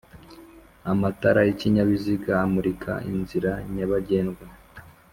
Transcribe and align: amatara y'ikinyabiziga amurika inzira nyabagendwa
amatara 0.91 1.39
y'ikinyabiziga 1.47 2.31
amurika 2.45 2.91
inzira 3.11 3.51
nyabagendwa 3.75 4.45